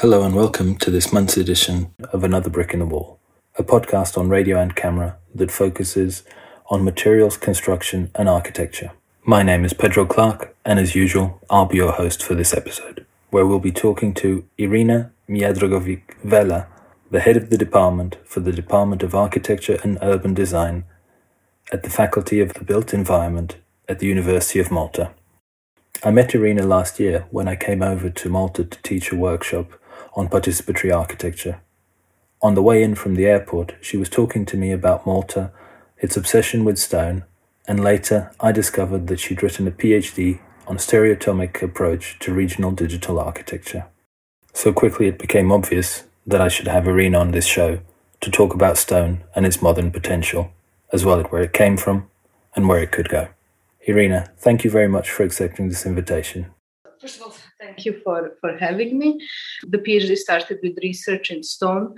[0.00, 3.18] Hello and welcome to this month's edition of Another Brick in the Wall,
[3.56, 6.22] a podcast on radio and camera that focuses
[6.66, 8.92] on materials, construction, and architecture.
[9.24, 13.06] My name is Pedro Clark, and as usual, I'll be your host for this episode,
[13.30, 16.66] where we'll be talking to Irina Miodragovic Vella,
[17.10, 20.84] the head of the department for the Department of Architecture and Urban Design
[21.72, 23.56] at the Faculty of the Built Environment
[23.88, 25.12] at the University of Malta.
[26.04, 29.72] I met Irina last year when I came over to Malta to teach a workshop
[30.16, 31.60] on participatory architecture.
[32.42, 35.52] On the way in from the airport, she was talking to me about Malta,
[35.98, 37.24] its obsession with stone,
[37.68, 42.72] and later I discovered that she'd written a PhD on a stereotomic approach to regional
[42.72, 43.86] digital architecture.
[44.52, 47.80] So quickly it became obvious that I should have Irina on this show
[48.20, 50.50] to talk about stone and its modern potential,
[50.92, 52.08] as well as where it came from
[52.54, 53.28] and where it could go.
[53.82, 56.46] Irina, thank you very much for accepting this invitation.
[57.00, 59.18] First of all, thank you for, for having me.
[59.68, 61.94] The PhD started with research in stone.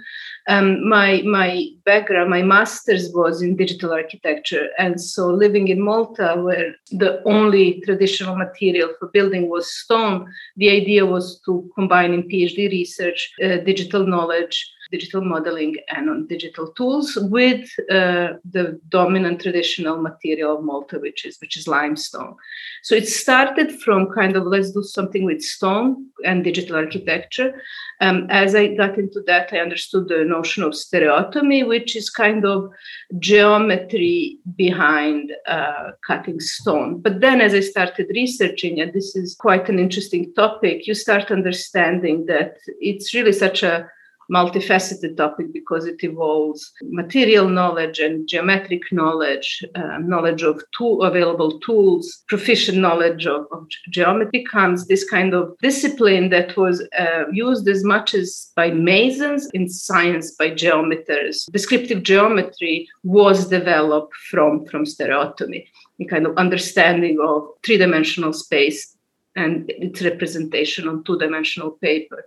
[0.49, 4.69] Um, my, my background, my master's was in digital architecture.
[4.79, 10.71] And so living in Malta, where the only traditional material for building was stone, the
[10.71, 16.73] idea was to combine in PhD research uh, digital knowledge digital modeling and on digital
[16.73, 22.35] tools with uh, the dominant traditional material of Malta, which is which is limestone.
[22.83, 27.61] So it started from kind of let's do something with stone and digital architecture.
[28.01, 32.45] Um, as I got into that, I understood the notion of stereotomy, which is kind
[32.45, 32.71] of
[33.19, 37.01] geometry behind uh, cutting stone.
[37.01, 41.31] But then, as I started researching, and this is quite an interesting topic, you start
[41.31, 43.89] understanding that it's really such a
[44.33, 51.59] multifaceted topic because it involves material knowledge and geometric knowledge, uh, knowledge of tool, available
[51.61, 57.67] tools, proficient knowledge of, of geometry becomes this kind of discipline that was uh, used
[57.69, 61.47] as much as by masons in science by geometers.
[61.53, 65.67] Descriptive geometry was developed from, from stereotomy,
[66.01, 68.98] a kind of understanding of three-dimensional space
[69.43, 72.21] and its representation on two-dimensional paper.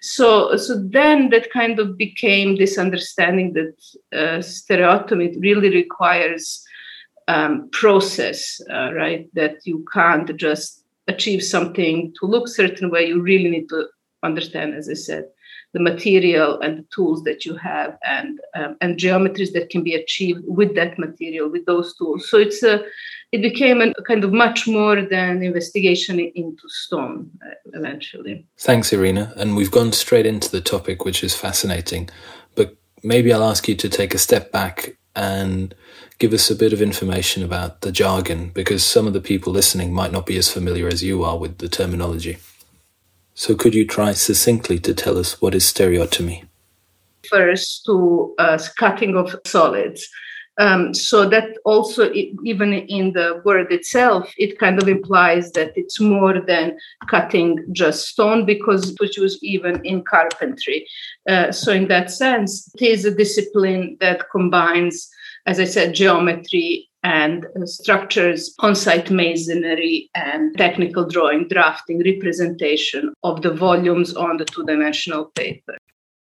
[0.00, 3.74] So, so then that kind of became this understanding that
[4.20, 6.44] uh, stereotomy really requires
[7.28, 9.22] um, process, uh, right?
[9.34, 13.06] That you can't just achieve something to look certain way.
[13.06, 13.80] You really need to
[14.22, 15.24] understand, as I said,
[15.72, 19.94] the material and the tools that you have and um, and geometries that can be
[19.94, 22.28] achieved with that material with those tools.
[22.28, 22.84] So it's a
[23.32, 28.46] it became a kind of much more than investigation into stone uh, eventually.
[28.58, 29.32] Thanks irina.
[29.36, 32.10] And we've gone straight into the topic which is fascinating.
[32.54, 35.74] But maybe i'll ask you to take a step back and
[36.18, 39.92] give us a bit of information about the jargon because some of the people listening
[39.92, 42.38] might not be as familiar as you are with the terminology
[43.34, 46.44] so, could you try succinctly to tell us what is stereotomy?
[47.28, 50.06] First, to uh, cutting of solids.
[50.58, 55.98] Um, so that also, even in the word itself, it kind of implies that it's
[55.98, 56.76] more than
[57.08, 60.86] cutting just stone because it was used even in carpentry.
[61.26, 65.08] Uh, so, in that sense, it is a discipline that combines,
[65.46, 73.42] as I said, geometry and structures, on site masonry, and technical drawing, drafting, representation of
[73.42, 75.76] the volumes on the two dimensional paper.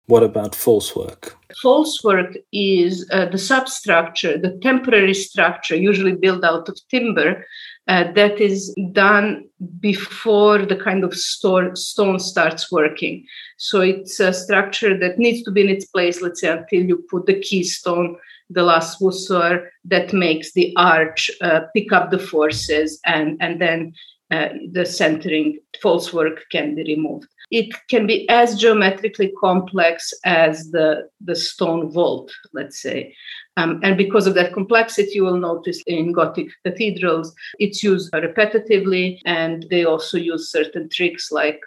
[0.06, 1.38] What about false work?
[1.62, 7.46] False work is uh, the substructure, the temporary structure, usually built out of timber,
[7.88, 9.46] uh, that is done
[9.80, 13.25] before the kind of store, stone starts working.
[13.57, 17.06] So it's a structure that needs to be in its place, let's say, until you
[17.09, 18.18] put the keystone
[18.50, 23.94] the last voussoir that makes the arch uh, pick up the forces and, and then
[24.32, 27.28] uh, the centering false work can be removed.
[27.52, 33.16] It can be as geometrically complex as the, the stone vault, let's say.
[33.58, 39.19] Um, and because of that complexity, you will notice in Gothic cathedrals, it's used repetitively,
[39.25, 41.60] and they also use certain tricks like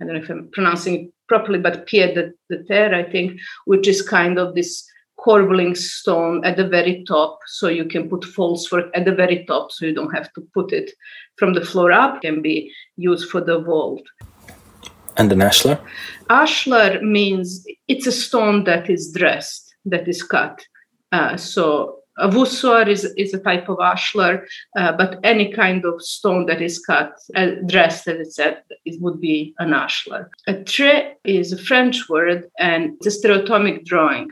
[0.00, 3.88] I don't know if I'm pronouncing it properly, but pied de terre, I think, which
[3.88, 4.86] is kind of this
[5.26, 9.72] corbelling stone at the very top so you can put falsework at the very top
[9.72, 10.90] so you don't have to put it
[11.36, 12.56] from the floor up can be
[12.96, 14.02] used for the vault
[15.16, 15.76] and an ashlar
[16.30, 20.64] ashlar means it's a stone that is dressed that is cut
[21.12, 24.44] uh, so a voussoir is, is a type of ashlar,
[24.78, 29.00] uh, but any kind of stone that is cut, uh, dressed, as it said, it
[29.02, 30.28] would be an ashlar.
[30.46, 34.30] A trait is a French word and it's a stereotomic drawing.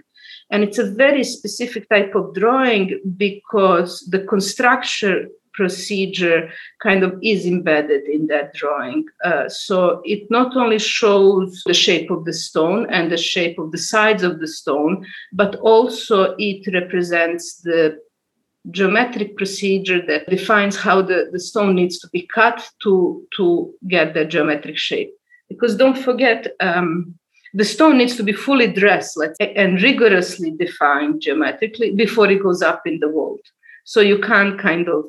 [0.51, 6.51] And it's a very specific type of drawing because the construction procedure
[6.83, 9.05] kind of is embedded in that drawing.
[9.25, 13.73] Uh, so it not only shows the shape of the stone and the shape of
[13.73, 17.99] the sides of the stone, but also it represents the
[18.71, 24.15] geometric procedure that defines how the, the stone needs to be cut to, to get
[24.15, 25.13] the geometric shape.
[25.49, 27.15] Because don't forget, um,
[27.55, 32.43] the stone needs to be fully dressed let's say, and rigorously defined geometrically before it
[32.43, 33.41] goes up in the vault.
[33.85, 35.05] So you can't kind of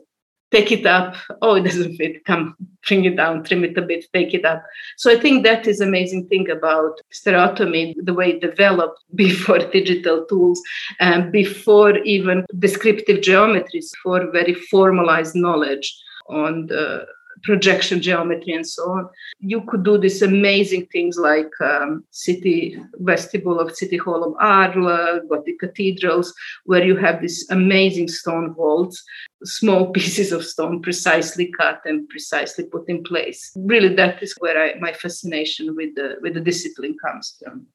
[0.52, 1.16] take it up.
[1.42, 2.24] Oh, it doesn't fit.
[2.26, 2.56] Come,
[2.88, 4.64] bring it down, trim it a bit, take it up.
[4.98, 10.26] So I think that is amazing thing about stereotomy, the way it developed before digital
[10.26, 10.62] tools
[11.00, 15.88] and before even descriptive geometries for very formalized knowledge
[16.30, 17.06] on the
[17.44, 19.10] projection geometry and so on.
[19.40, 25.22] You could do these amazing things like um, city vestibule of City Hall of Arles,
[25.30, 26.34] Gothic cathedrals,
[26.66, 29.04] where you have these amazing stone vaults,
[29.44, 33.52] small pieces of stone precisely cut and precisely put in place.
[33.56, 37.68] Really, that is where I, my fascination with the with the discipline comes from.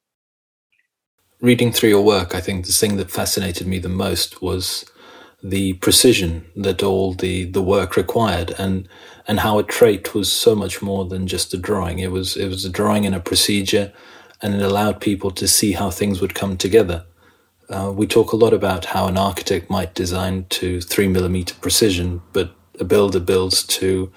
[1.41, 4.85] Reading through your work, I think the thing that fascinated me the most was
[5.43, 8.89] the precision that all the, the work required and
[9.27, 11.99] and how a trait was so much more than just a drawing.
[11.99, 13.93] It was it was a drawing and a procedure
[14.43, 17.05] and it allowed people to see how things would come together.
[17.69, 22.21] Uh, we talk a lot about how an architect might design to three millimeter precision,
[22.33, 24.11] but a builder builds to,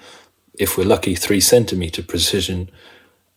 [0.58, 2.70] if we're lucky, three centimeter precision.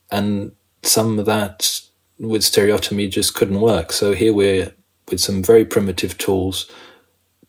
[0.09, 1.81] And some of that
[2.19, 3.91] with stereotomy just couldn't work.
[3.91, 4.73] So here we're
[5.11, 6.69] with some very primitive tools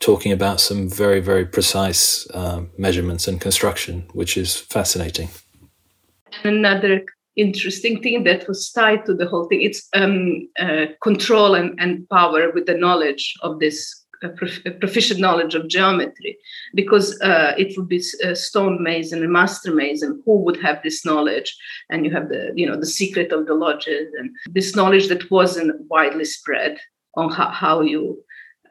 [0.00, 5.29] talking about some very, very precise uh, measurements and construction, which is fascinating.
[6.45, 7.05] Another
[7.37, 12.09] interesting thing that was tied to the whole thing it's um, uh, control and, and
[12.09, 16.37] power with the knowledge of this uh, prof- proficient knowledge of geometry
[16.75, 21.06] because uh, it would be a stone mason and master mason who would have this
[21.06, 21.56] knowledge
[21.91, 25.31] and you have the you know the secret of the lodges and this knowledge that
[25.31, 26.77] wasn't widely spread
[27.15, 28.21] on how, how you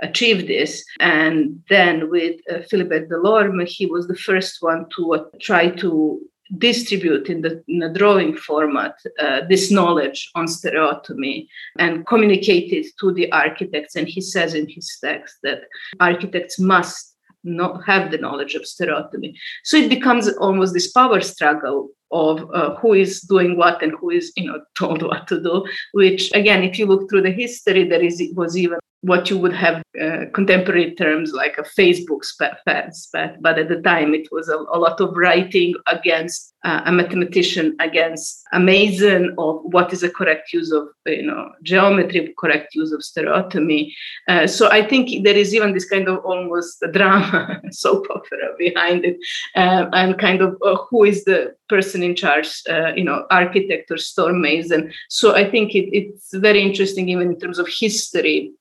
[0.01, 0.83] achieve this.
[0.99, 6.19] And then with uh, Philibert Delorme, he was the first one to uh, try to
[6.57, 11.45] distribute in the in a drawing format uh, this knowledge on stereotomy
[11.77, 13.95] and communicate it to the architects.
[13.95, 15.63] And he says in his text that
[15.99, 19.33] architects must not have the knowledge of stereotomy.
[19.63, 24.09] So it becomes almost this power struggle of uh, who is doing what and who
[24.09, 27.83] is you know told what to do which again if you look through the history
[27.83, 32.59] there is was even what you would have uh, contemporary terms like a Facebook spat,
[32.95, 36.91] spat, but at the time it was a, a lot of writing against uh, a
[36.91, 42.73] mathematician, against a mason of what is a correct use of you know geometry, correct
[42.73, 43.91] use of stereotomy.
[44.27, 49.05] Uh, so I think there is even this kind of almost drama, soap opera behind
[49.05, 49.17] it,
[49.55, 53.91] uh, and kind of uh, who is the person in charge, uh, you know, architect
[53.91, 54.91] or stone mason.
[55.09, 58.51] So I think it, it's very interesting even in terms of history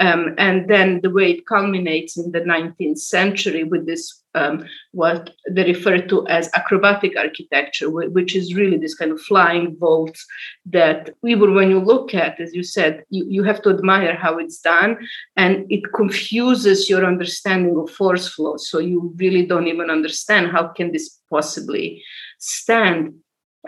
[0.00, 5.30] um, and then the way it culminates in the 19th century with this, um, what
[5.48, 10.26] they refer to as acrobatic architecture, which is really this kind of flying vaults
[10.66, 14.38] that even when you look at, as you said, you, you have to admire how
[14.38, 14.96] it's done.
[15.36, 18.56] And it confuses your understanding of force flow.
[18.56, 22.02] So you really don't even understand how can this possibly
[22.38, 23.14] stand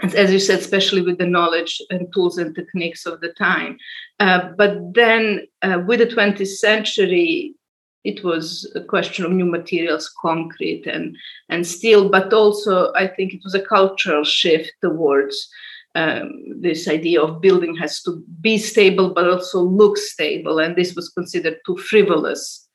[0.02, 3.78] as you said, especially with the knowledge and tools and techniques of the time.
[4.18, 7.54] Uh, but then uh, with the 20th century,
[8.02, 11.16] it was a question of new materials, concrete and,
[11.48, 15.48] and steel, but also I think it was a cultural shift towards
[15.94, 20.94] um, this idea of building has to be stable but also look stable, and this
[20.94, 22.68] was considered too frivolous.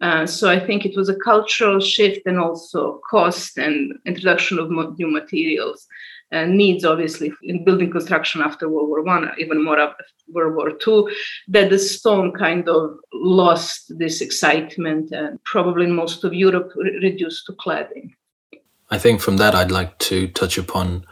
[0.00, 4.70] Uh, so I think it was a cultural shift and also cost and introduction of
[4.70, 5.86] new materials
[6.32, 10.70] uh, needs, obviously, in building construction after World War One, even more after World War
[10.72, 11.10] Two,
[11.48, 16.98] that the stone kind of lost this excitement and probably in most of Europe re-
[17.02, 18.10] reduced to cladding.
[18.90, 21.06] I think from that, I'd like to touch upon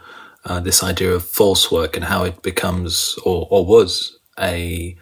[0.45, 4.95] uh, this idea of false work and how it becomes or, or was a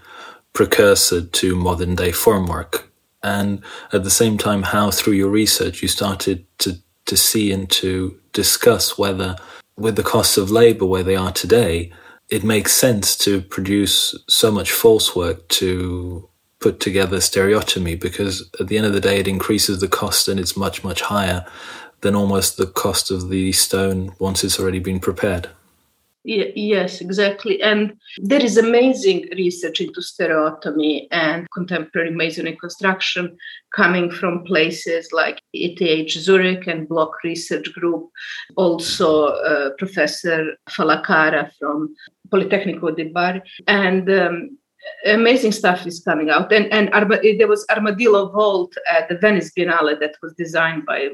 [0.54, 2.84] precursor to modern day formwork.
[3.22, 3.62] And
[3.92, 8.18] at the same time, how through your research you started to, to see and to
[8.32, 9.36] discuss whether
[9.80, 11.92] with the costs of labor where they are today,
[12.30, 18.68] it makes sense to produce so much false work to put together stereotomy because at
[18.68, 21.46] the end of the day, it increases the cost and it's much, much higher
[22.02, 25.50] than almost the cost of the stone once it's already been prepared.
[26.24, 27.62] Yes, exactly.
[27.62, 33.38] And there is amazing research into stereotomy and contemporary masonry construction
[33.74, 38.10] coming from places like ETH Zurich and Block Research Group,
[38.58, 41.96] also uh, Professor Fallacara from
[42.28, 43.42] Politecnico di Bari.
[43.68, 44.58] And um,
[45.06, 46.52] amazing stuff is coming out.
[46.52, 51.10] And, and Arma- there was Armadillo Vault at the Venice Biennale that was designed by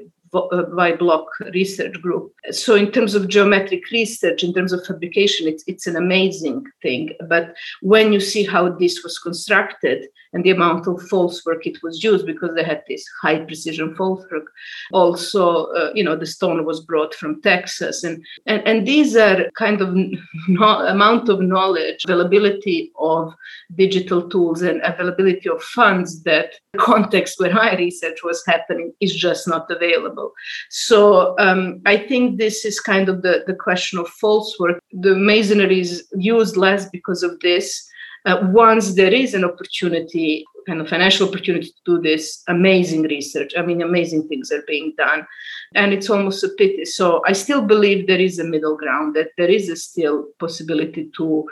[0.76, 2.34] by uh, Block Research Group.
[2.52, 7.16] So, in terms of geometric research, in terms of fabrication, it's, it's an amazing thing.
[7.28, 11.82] But when you see how this was constructed and the amount of false work it
[11.82, 14.52] was used, because they had this high precision false work,
[14.92, 18.04] also, uh, you know, the stone was brought from Texas.
[18.04, 19.96] And, and, and these are kind of
[20.50, 23.34] no, amount of knowledge, availability of
[23.76, 29.16] digital tools, and availability of funds that the context where my research was happening is
[29.16, 30.34] just not available.
[30.70, 34.82] So um, I think this is kind of the, the question of false work.
[34.92, 37.90] The masonry is used less because of this.
[38.26, 43.54] Uh, once there is an opportunity, kind of financial opportunity to do this amazing research,
[43.56, 45.28] I mean, amazing things are being done.
[45.76, 46.86] And it's almost a pity.
[46.86, 51.12] So I still believe there is a middle ground, that there is a still possibility
[51.18, 51.46] to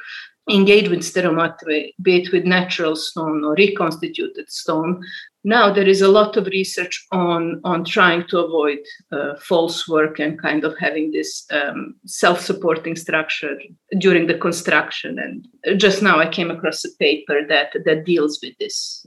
[0.49, 5.01] engage with stereometry, be it with natural stone or reconstituted stone,
[5.43, 8.79] now there is a lot of research on on trying to avoid
[9.11, 13.57] uh, false work and kind of having this um, self-supporting structure
[13.97, 15.19] during the construction.
[15.19, 19.05] And just now i came across a paper that that deals with this.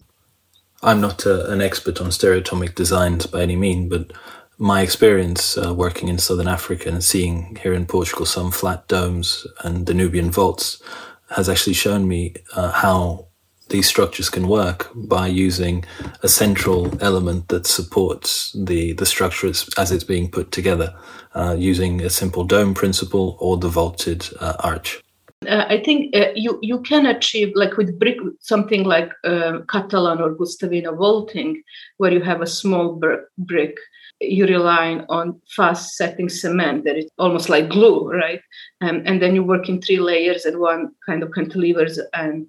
[0.83, 4.13] I'm not a, uh, an expert on stereotomic designs by any mean but
[4.59, 9.47] my experience uh, working in southern africa and seeing here in portugal some flat domes
[9.65, 10.83] and danubian vaults
[11.31, 13.26] has actually shown me uh, how
[13.69, 15.85] these structures can work by using
[16.23, 20.95] a central element that supports the, the structure as, it's being put together,
[21.35, 25.03] uh, using a simple dome principle or the vaulted uh, arch.
[25.47, 30.21] Uh, I think uh, you you can achieve like with brick something like uh, Catalan
[30.21, 31.63] or Guastavino vaulting,
[31.99, 33.77] where you have a small br- brick.
[34.19, 38.41] You rely on fast setting cement that is almost like glue, right?
[38.81, 42.47] Um, and then you work in three layers and one kind of cantilevers and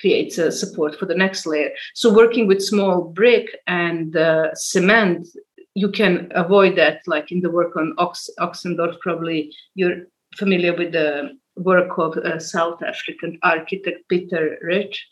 [0.00, 1.70] creates a support for the next layer.
[1.94, 5.28] So working with small brick and uh, cement,
[5.74, 7.00] you can avoid that.
[7.06, 12.38] Like in the work on Ox- Ochsendorf, probably you're familiar with the work of uh,
[12.38, 15.06] South African architect Peter Rich.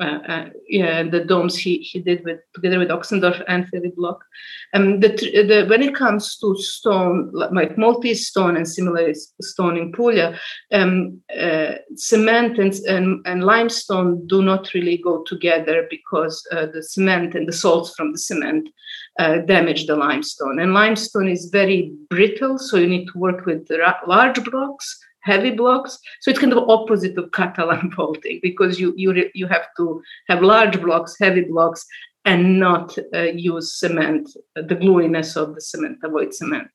[0.00, 4.24] Uh, uh, yeah, the domes he, he did with together with Ochsendorf and Philippe Block.
[4.72, 9.92] Um, the, the, when it comes to stone, like multi stone and similar stone in
[9.92, 10.38] Puglia,
[10.72, 16.82] um, uh, cement and, and, and, limestone do not really go together because uh, the
[16.82, 18.70] cement and the salts from the cement
[19.18, 20.60] uh, damage the limestone.
[20.60, 23.68] And limestone is very brittle, so you need to work with
[24.06, 25.98] large blocks heavy blocks.
[26.20, 30.42] So it's kind of opposite of Catalan vaulting because you you you have to have
[30.42, 31.86] large blocks, heavy blocks,
[32.24, 36.68] and not uh, use cement, the gluiness of the cement, avoid cement.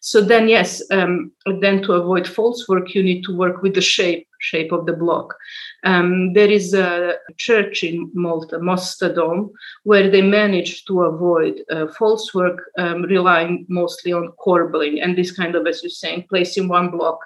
[0.00, 3.80] So then, yes, um, then to avoid false work, you need to work with the
[3.80, 5.34] shape shape of the block.
[5.84, 9.50] Um, there is a church in Malta, Mosta Dome,
[9.84, 15.30] where they managed to avoid uh, false work, um, relying mostly on corbelling and this
[15.30, 17.18] kind of, as you're saying, placing one block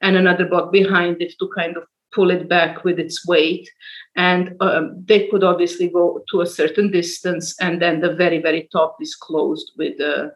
[0.00, 3.68] and another block behind it to kind of pull it back with its weight.
[4.16, 8.68] And um, they could obviously go to a certain distance, and then the very, very
[8.72, 10.32] top is closed with a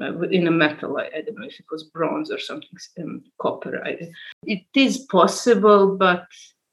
[0.00, 0.98] uh, in a metal.
[0.98, 3.82] I, I, don't know if it was bronze or something, um, copper.
[3.84, 4.10] I,
[4.44, 6.26] it is possible, but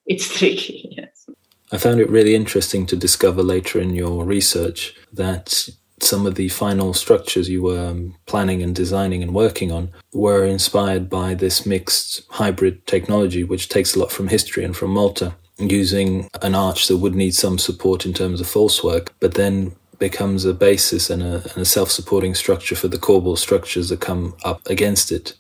[0.06, 0.96] it's tricky.
[0.96, 1.28] Yes.
[1.72, 5.68] I found it really interesting to discover later in your research that
[6.00, 10.46] some of the final structures you were um, planning and designing and working on were
[10.46, 15.36] inspired by this mixed hybrid technology, which takes a lot from history and from Malta,
[15.58, 19.76] using an arch that would need some support in terms of false work, but then
[19.98, 24.00] becomes a basis and a, and a self supporting structure for the corbel structures that
[24.00, 25.34] come up against it.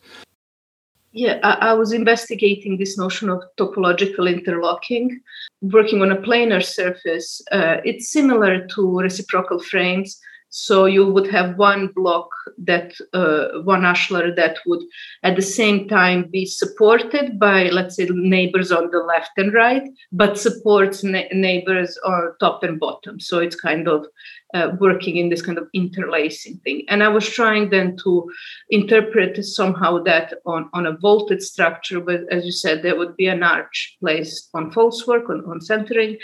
[1.11, 5.19] Yeah, I, I, was investigating this notion of topological interlocking,
[5.61, 7.41] working on a planar surface.
[7.51, 13.81] Uh, it's similar to reciprocal frames so you would have one block that uh, one
[13.81, 14.81] ashlar that would
[15.23, 19.83] at the same time be supported by let's say neighbors on the left and right,
[20.11, 23.19] but supports neighbors on top and bottom.
[23.19, 24.05] So it's kind of
[24.53, 26.83] uh, working in this kind of interlacing thing.
[26.87, 28.31] And I was trying then to
[28.69, 33.27] interpret somehow that on, on a vaulted structure, but as you said, there would be
[33.27, 36.17] an arch placed on false work, on, on centering,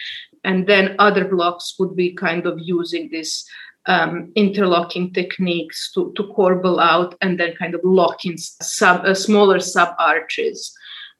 [0.46, 3.46] and then other blocks would be kind of using this
[3.86, 9.14] um, interlocking techniques to, to corbel out and then kind of lock in sub, uh,
[9.14, 10.74] smaller sub arches.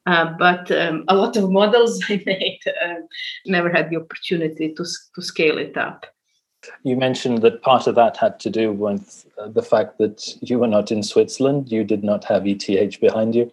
[0.06, 3.00] Uh, but um, a lot of models I made uh,
[3.46, 6.06] never had the opportunity to, to scale it up.
[6.82, 10.58] You mentioned that part of that had to do with uh, the fact that you
[10.58, 13.52] were not in Switzerland, you did not have ETH behind you,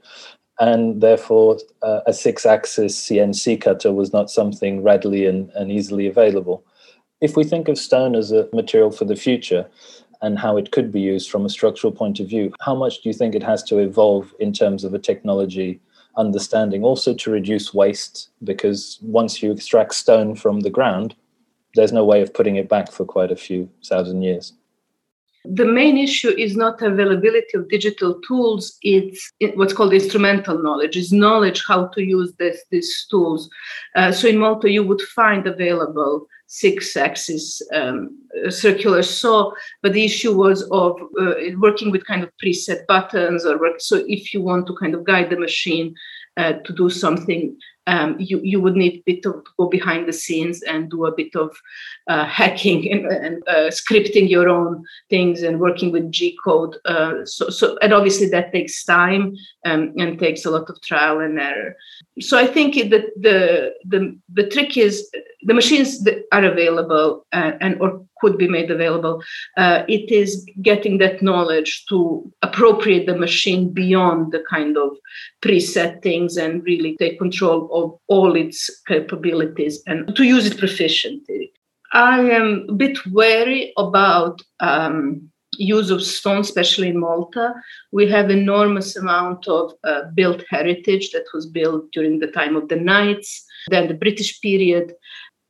[0.60, 6.08] and therefore uh, a six axis CNC cutter was not something readily and, and easily
[6.08, 6.64] available.
[7.22, 9.68] If we think of stone as a material for the future,
[10.22, 12.54] and how it could be used from a structural point of view.
[12.62, 15.80] How much do you think it has to evolve in terms of a technology
[16.16, 18.30] understanding, also to reduce waste?
[18.44, 21.16] Because once you extract stone from the ground,
[21.74, 24.54] there's no way of putting it back for quite a few thousand years.
[25.44, 31.12] The main issue is not availability of digital tools, it's what's called instrumental knowledge, is
[31.12, 33.50] knowledge how to use this, these tools.
[33.96, 38.10] Uh, so in Malta, you would find available six axis um,
[38.50, 43.58] circular saw, but the issue was of uh, working with kind of preset buttons or
[43.58, 43.80] work.
[43.80, 45.96] So if you want to kind of guide the machine
[46.36, 47.58] uh, to do something
[47.88, 51.16] um, you, you would need a bit of go behind the scenes and do a
[51.16, 51.56] bit of
[52.08, 56.78] uh, hacking and, and uh, scripting your own things and working with G code.
[56.86, 59.36] Uh, so, so, and obviously that takes time
[59.66, 61.76] um, and takes a lot of trial and error.
[62.20, 65.10] So I think that the the the trick is
[65.44, 69.22] the machines that are available uh, and or could be made available.
[69.58, 74.92] Uh, it is getting that knowledge to appropriate the machine beyond the kind of
[75.42, 81.52] preset things and really take control of all its capabilities and to use it proficiently.
[81.94, 87.54] I am a bit wary about um, use of stone, especially in Malta.
[87.92, 92.70] We have enormous amount of uh, built heritage that was built during the time of
[92.70, 94.94] the Knights, then the British period.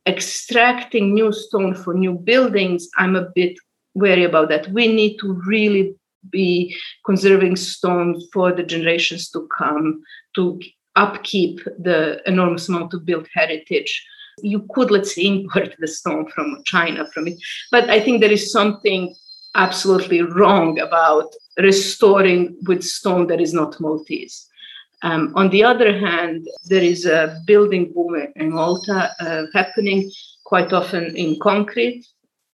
[0.08, 3.58] Extracting new stone for new buildings, I'm a bit
[3.94, 4.72] wary about that.
[4.72, 5.96] We need to really
[6.30, 6.75] be
[7.06, 10.01] conserving stone for the generations to come
[10.36, 10.60] to
[10.96, 14.06] upkeep the enormous amount of built heritage.
[14.42, 17.38] You could let's say import the stone from china from it.
[17.72, 19.16] But i think there is something
[19.56, 24.48] absolutely wrong about restoring with stone that is not maltese.
[25.04, 30.10] Um, on the other hand there is a building boom in malta uh, happening
[30.46, 32.06] quite often in concrete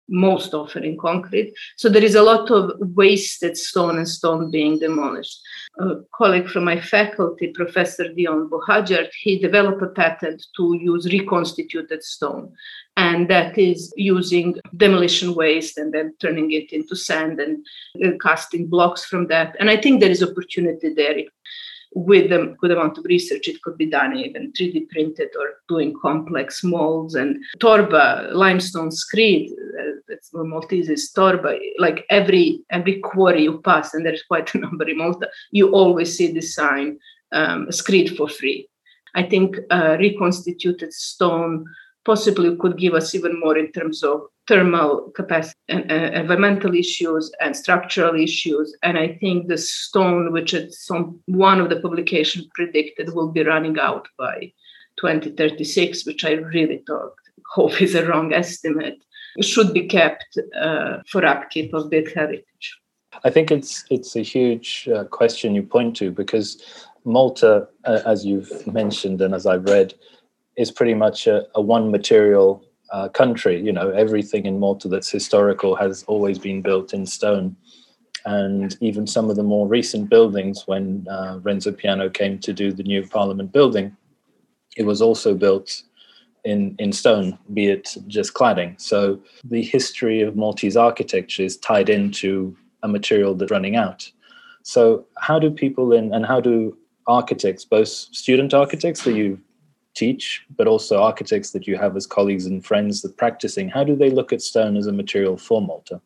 [0.10, 1.54] most often in concrete.
[1.76, 5.40] So there is a lot of wasted stone and stone being demolished.
[5.80, 12.04] A colleague from my faculty, Professor Dion Bohadjart, he developed a patent to use reconstituted
[12.04, 12.52] stone.
[12.96, 17.64] And that is using demolition waste and then turning it into sand and
[18.04, 19.56] uh, casting blocks from that.
[19.60, 21.18] And I think there is opportunity there
[21.94, 25.96] with a good amount of research, it could be done even 3D printed or doing
[26.02, 29.52] complex molds and torba, limestone screed.
[29.52, 29.87] Uh,
[30.18, 31.60] That's Maltese is torba.
[31.78, 36.18] Like every every quarry you pass, and there's quite a number in Malta, you always
[36.18, 36.98] see the sign
[37.32, 38.68] um, screed for free.
[39.14, 41.66] I think uh, reconstituted stone
[42.04, 47.32] possibly could give us even more in terms of thermal capacity and uh, environmental issues
[47.42, 48.76] and structural issues.
[48.82, 53.78] And I think the stone, which some, one of the publications predicted will be running
[53.78, 54.54] out by
[55.00, 57.14] 2036, which I really thought,
[57.54, 59.04] hope is a wrong estimate,
[59.46, 62.78] should be kept uh, for upkeep of built heritage.
[63.24, 66.62] I think it's it's a huge uh, question you point to because
[67.06, 69.94] Malta, uh, as you've mentioned and as I've read,
[70.58, 73.62] is pretty much a, a one material uh, country.
[73.62, 77.56] You know, everything in Malta that's historical has always been built in stone.
[78.26, 82.74] And even some of the more recent buildings, when uh, Renzo Piano came to do
[82.74, 83.96] the new Parliament building,
[84.76, 85.84] it was also built
[86.48, 88.80] in, in stone, be it just cladding.
[88.80, 94.10] So the history of Maltese architecture is tied into a material that's running out.
[94.64, 99.40] So, how do people in and how do architects, both student architects that you
[99.96, 103.96] teach, but also architects that you have as colleagues and friends that practicing, how do
[103.96, 106.02] they look at stone as a material for Malta?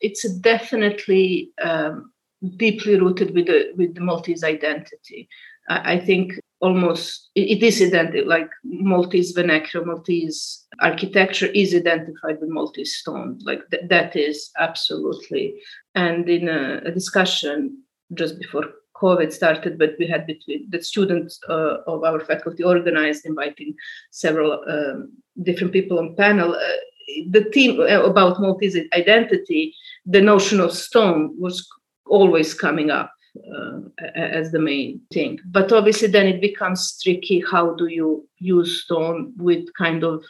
[0.00, 2.12] It's definitely um,
[2.56, 5.28] deeply rooted with the with the Maltese identity.
[5.68, 12.48] I, I think almost it is identical, like Maltese vernacular, Maltese architecture is identified with
[12.48, 13.38] Maltese stone.
[13.42, 15.60] Like th- that is absolutely.
[15.94, 17.82] And in a, a discussion
[18.14, 23.26] just before COVID started, but we had between the students uh, of our faculty organized,
[23.26, 23.74] inviting
[24.12, 26.54] several um, different people on panel.
[26.54, 26.80] Uh,
[27.30, 29.74] the theme uh, about Maltese identity,
[30.06, 31.66] the notion of stone was
[32.06, 33.11] always coming up
[34.14, 35.40] as the main thing.
[35.46, 37.42] But obviously, then it becomes tricky.
[37.50, 40.24] How do you use stone with kind of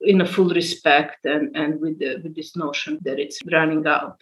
[0.00, 4.20] in a full respect and, and with the, with this notion that it's running out?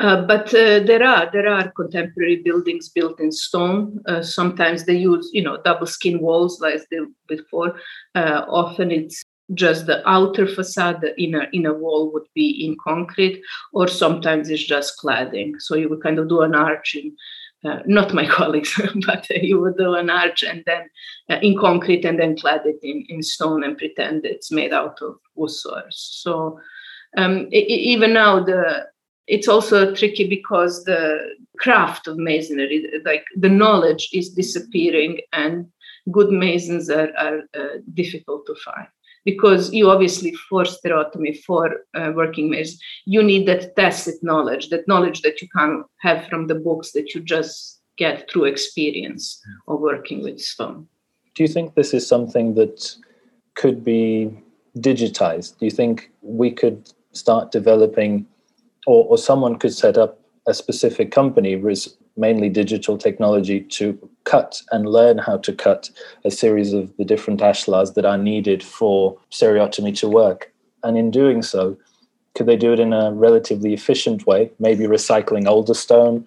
[0.00, 4.02] Uh, but uh, there are there are contemporary buildings built in stone.
[4.06, 7.76] Uh, sometimes they use you know double skin walls like they before.
[8.16, 13.40] Uh, often it's just the outer facade, the inner inner wall would be in concrete,
[13.72, 15.52] or sometimes it's just cladding.
[15.60, 17.16] So you would kind of do an arch in.
[17.64, 20.82] Uh, not my colleagues, but you would do an arch and then
[21.30, 25.00] uh, in concrete and then clad it in, in stone and pretend it's made out
[25.00, 25.50] of wood
[25.90, 26.60] So
[27.16, 28.86] um, even now the
[29.26, 35.66] it's also tricky because the craft of masonry, like the knowledge, is disappearing, and
[36.10, 38.86] good masons are, are uh, difficult to find
[39.24, 44.86] because you obviously for stereotomy for uh, working masons you need that tacit knowledge that
[44.88, 49.80] knowledge that you can't have from the books that you just get through experience of
[49.80, 50.86] working with stone.
[51.34, 52.94] Do you think this is something that
[53.54, 54.30] could be
[54.78, 55.58] digitized?
[55.58, 58.26] Do you think we could start developing
[58.86, 64.60] or, or someone could set up a specific company with mainly digital technology to cut
[64.70, 65.90] and learn how to cut
[66.24, 70.52] a series of the different ashlars that are needed for stereotomy to work.
[70.82, 71.76] And in doing so,
[72.34, 76.26] could they do it in a relatively efficient way, maybe recycling older stone?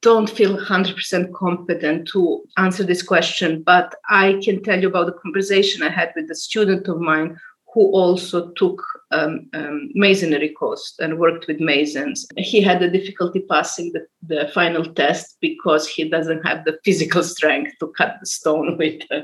[0.00, 5.12] Don't feel 100% competent to answer this question, but I can tell you about the
[5.12, 7.38] conversation I had with a student of mine
[7.74, 12.26] who also took um, um, masonry course and worked with masons.
[12.36, 17.22] He had a difficulty passing the, the, final test because he doesn't have the physical
[17.22, 19.20] strength to cut the stone with uh,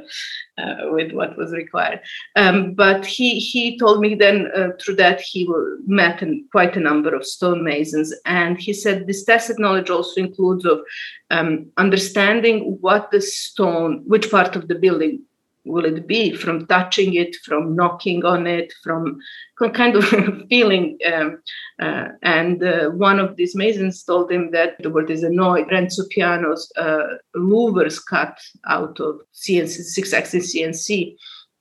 [0.60, 2.00] uh, with what was required.
[2.36, 5.48] Um, but he he told me then uh, through that he
[5.86, 10.64] met in quite a number of stonemasons, and he said this tacit knowledge also includes
[10.64, 10.80] of
[11.30, 15.22] um, understanding what the stone, which part of the building
[15.64, 19.18] will it be from touching it from knocking on it from
[19.72, 20.04] kind of
[20.48, 21.40] feeling um,
[21.80, 26.02] uh, and uh, one of these masons told him that the word is annoyed renzo
[26.10, 27.04] piano's uh,
[27.36, 31.16] louvers cut out of cnc six axis cnc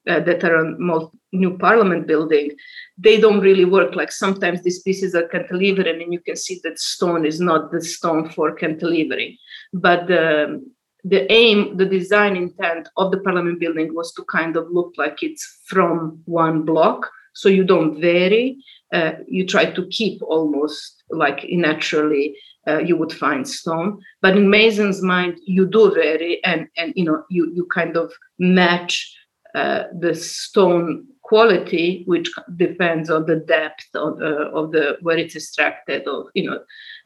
[0.07, 2.51] uh, that are on new parliament building.
[2.97, 6.79] They don't really work like sometimes these pieces are cantilevering and you can see that
[6.79, 9.37] stone is not the stone for cantilevering.
[9.73, 10.61] But the
[11.03, 15.21] the aim, the design intent of the parliament building was to kind of look like
[15.21, 17.09] it's from one block.
[17.33, 18.57] So you don't vary.
[18.93, 22.35] Uh, you try to keep almost like naturally
[22.67, 23.99] uh, you would find stone.
[24.21, 28.11] But in Mason's mind, you do vary, and and you know you you kind of
[28.39, 29.15] match
[29.55, 35.35] uh, the stone quality, which depends on the depth of, uh, of the where it's
[35.35, 36.59] extracted, of you know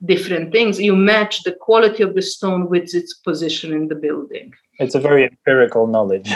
[0.06, 0.80] different things.
[0.80, 4.54] You match the quality of the stone with its position in the building.
[4.80, 6.32] It's a very empirical knowledge.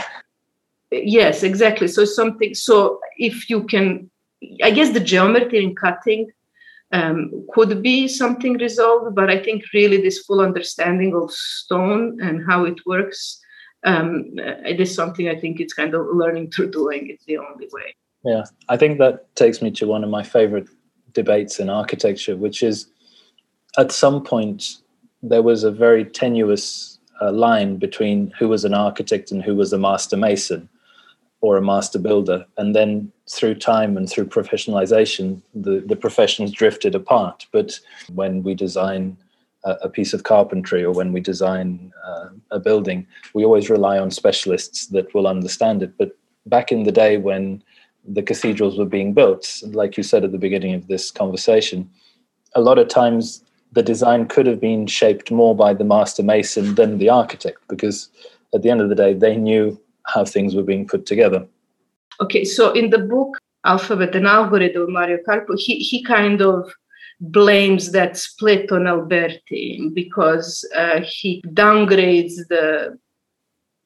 [0.91, 1.88] yes, exactly.
[1.88, 2.54] So something.
[2.54, 4.10] So if you can,
[4.63, 6.32] I guess the geometry in cutting
[6.91, 12.45] um, could be something resolved, but I think really this full understanding of stone and
[12.45, 13.40] how it works
[13.84, 17.10] um, it is something I think it's kind of learning through doing.
[17.10, 17.96] It's the only way.
[18.24, 20.67] Yeah, I think that takes me to one of my favorite
[21.13, 22.88] debates in architecture, which is
[23.78, 24.78] at some point
[25.24, 29.74] there was a very tenuous uh, line between who was an architect and who was
[29.74, 30.70] a master mason
[31.41, 32.46] or a master builder.
[32.58, 37.48] And then through time and through professionalization, the, the professions drifted apart.
[37.52, 37.80] But
[38.13, 39.17] when we design
[39.63, 44.12] a, piece of carpentry or when we design uh, a building, we always rely on
[44.12, 45.97] specialists that will understand it.
[45.97, 47.63] But back in the day when
[48.08, 51.89] the cathedrals were being built, like you said at the beginning of this conversation,
[52.56, 56.76] a lot of times the design could have been shaped more by the master mason
[56.76, 58.10] than the architect because
[58.54, 61.45] at the end of the day they knew how things were being put together
[62.19, 66.74] okay so in the book alphabet and algorithm mario carpo he, he kind of
[67.21, 72.97] blames that split on alberti because uh, he downgrades the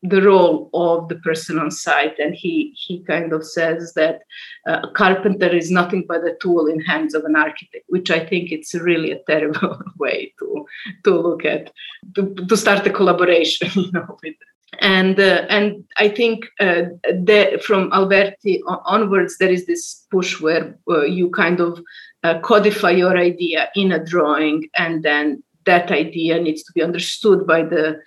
[0.09, 4.21] the role of the person on site and he he kind of says that
[4.67, 8.19] uh, a carpenter is nothing but a tool in hands of an architect which i
[8.19, 10.65] think it's really a terrible way to
[11.03, 11.71] to look at
[12.15, 14.35] to, to start a collaboration you know with
[14.81, 20.77] and uh, and I think uh, the, from Alberti onwards there is this push where
[20.89, 21.79] uh, you kind of
[22.23, 27.45] uh, codify your idea in a drawing, and then that idea needs to be understood
[27.47, 27.99] by the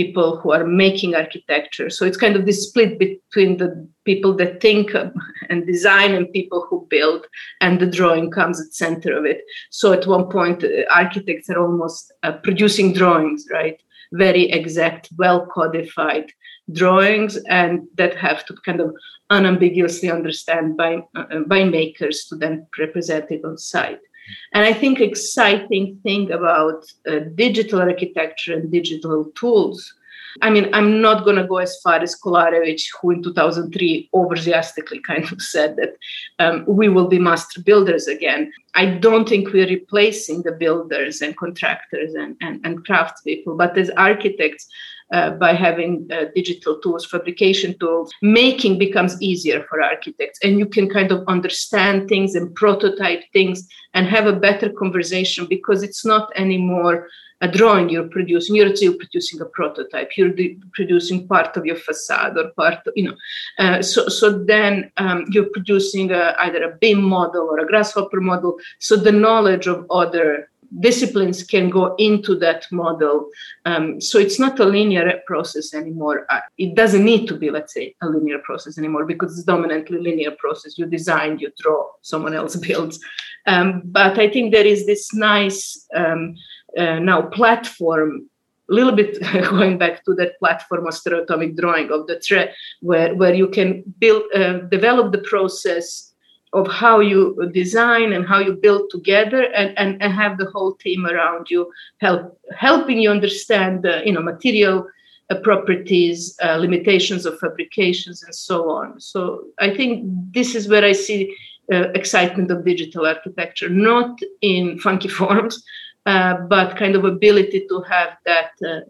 [0.00, 1.90] people who are making architecture.
[1.90, 3.68] So it's kind of this split between the
[4.04, 4.92] people that think
[5.50, 7.26] and design and people who build,
[7.60, 9.40] and the drawing comes at center of it.
[9.70, 10.68] So at one point, uh,
[11.02, 13.78] architects are almost uh, producing drawings, right?
[14.12, 16.30] Very exact, well codified
[16.70, 18.94] drawings, and that have to kind of
[19.30, 24.04] unambiguously understand by uh, by makers to then represent it on site.
[24.52, 29.94] And I think exciting thing about uh, digital architecture and digital tools
[30.42, 35.00] I mean, I'm not going to go as far as Kolarevic, who in 2003 enthusiastically
[35.00, 35.96] kind of said that
[36.38, 38.52] um, we will be master builders again.
[38.74, 43.90] I don't think we're replacing the builders and contractors and, and, and craftspeople, but as
[43.90, 44.68] architects,
[45.12, 50.38] uh, by having uh, digital tools, fabrication tools, making becomes easier for architects.
[50.42, 55.46] And you can kind of understand things and prototype things and have a better conversation
[55.46, 57.08] because it's not anymore
[57.40, 57.88] a drawing.
[57.88, 60.10] You're producing you're still producing a prototype.
[60.16, 60.34] You're
[60.72, 63.16] producing part of your facade or part of, you know.
[63.58, 68.20] Uh, so so then um, you're producing a, either a BIM model or a grasshopper
[68.20, 68.58] model.
[68.78, 73.30] So the knowledge of other disciplines can go into that model.
[73.64, 76.26] Um, so it's not a linear process anymore.
[76.30, 79.98] Uh, it doesn't need to be let's say a linear process anymore because it's dominantly
[79.98, 80.78] linear process.
[80.78, 83.00] You design you draw someone else builds.
[83.46, 86.36] Um, but i think there is this nice um,
[86.76, 88.28] uh, now platform
[88.70, 93.14] a little bit going back to that platform of stereotomic drawing of the thread where,
[93.14, 96.07] where you can build uh, develop the process
[96.52, 100.74] of how you design and how you build together and, and, and have the whole
[100.74, 104.86] team around you help helping you understand you know material
[105.30, 110.84] uh, properties uh, limitations of fabrications and so on so i think this is where
[110.84, 111.34] i see
[111.72, 115.62] uh, excitement of digital architecture not in funky forms
[116.06, 118.80] uh, but kind of ability to have that uh,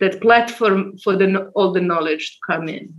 [0.00, 2.94] that platform for the all the knowledge to come in.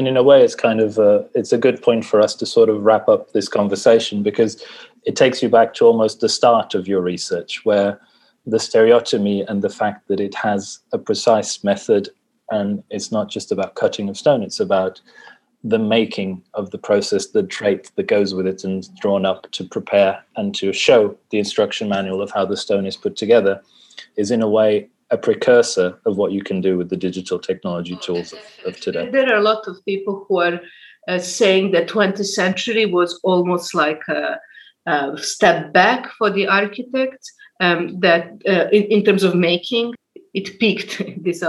[0.00, 2.46] And in a way, it's kind of a, it's a good point for us to
[2.46, 4.64] sort of wrap up this conversation because
[5.04, 8.00] it takes you back to almost the start of your research, where
[8.46, 12.08] the stereotomy and the fact that it has a precise method
[12.50, 15.02] and it's not just about cutting of stone; it's about
[15.64, 19.64] the making of the process, the trait that goes with it, and drawn up to
[19.64, 23.60] prepare and to show the instruction manual of how the stone is put together,
[24.16, 27.96] is in a way a precursor of what you can do with the digital technology
[27.96, 29.08] tools of, of today.
[29.10, 30.60] There are a lot of people who are
[31.08, 34.38] uh, saying that 20th century was almost like a,
[34.86, 37.32] a step back for the architects.
[37.62, 39.92] Um, that uh, in, in terms of making
[40.34, 41.42] it peaked this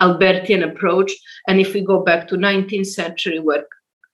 [0.00, 1.12] Albertian approach.
[1.46, 3.66] And if we go back to 19th century where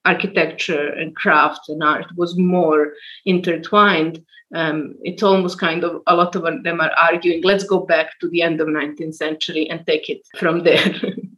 [0.05, 2.93] architecture and craft and art was more
[3.25, 8.19] intertwined, um, it's almost kind of a lot of them are arguing, let's go back
[8.21, 10.95] to the end of 19th century and take it from there.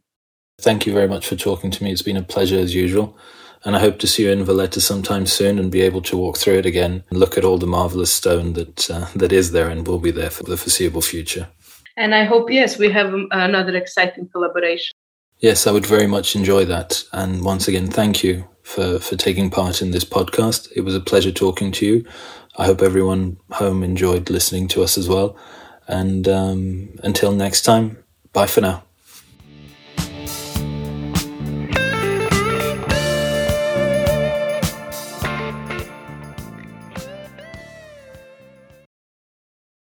[0.59, 1.91] Thank you very much for talking to me.
[1.91, 3.17] It's been a pleasure as usual.
[3.65, 6.37] And I hope to see you in Valletta sometime soon and be able to walk
[6.37, 9.69] through it again and look at all the marvelous stone that uh, that is there
[9.69, 11.47] and will be there for the foreseeable future.
[11.95, 14.93] And I hope, yes, we have another exciting collaboration.
[15.39, 17.03] Yes, I would very much enjoy that.
[17.13, 20.69] And once again, thank you for, for taking part in this podcast.
[20.75, 22.05] It was a pleasure talking to you.
[22.57, 25.37] I hope everyone home enjoyed listening to us as well.
[25.87, 28.03] And um, until next time,
[28.33, 28.83] bye for now.